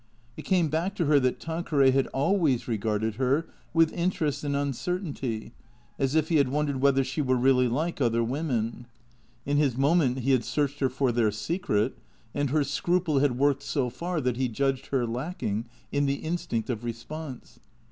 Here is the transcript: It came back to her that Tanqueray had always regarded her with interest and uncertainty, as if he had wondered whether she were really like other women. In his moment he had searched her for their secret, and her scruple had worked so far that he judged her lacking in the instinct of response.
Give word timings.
It 0.35 0.45
came 0.45 0.67
back 0.67 0.95
to 0.95 1.05
her 1.05 1.19
that 1.19 1.39
Tanqueray 1.39 1.91
had 1.91 2.07
always 2.07 2.67
regarded 2.67 3.17
her 3.17 3.45
with 3.71 3.93
interest 3.93 4.43
and 4.43 4.55
uncertainty, 4.55 5.53
as 5.99 6.15
if 6.15 6.29
he 6.29 6.37
had 6.37 6.47
wondered 6.49 6.77
whether 6.81 7.03
she 7.03 7.21
were 7.21 7.35
really 7.35 7.67
like 7.67 8.01
other 8.01 8.23
women. 8.23 8.87
In 9.45 9.57
his 9.57 9.77
moment 9.77 10.21
he 10.21 10.31
had 10.31 10.43
searched 10.43 10.79
her 10.79 10.89
for 10.89 11.11
their 11.11 11.29
secret, 11.31 11.99
and 12.33 12.49
her 12.49 12.63
scruple 12.63 13.19
had 13.19 13.37
worked 13.37 13.61
so 13.61 13.91
far 13.91 14.19
that 14.21 14.37
he 14.37 14.49
judged 14.49 14.87
her 14.87 15.05
lacking 15.05 15.65
in 15.91 16.07
the 16.07 16.15
instinct 16.15 16.71
of 16.71 16.83
response. 16.83 17.59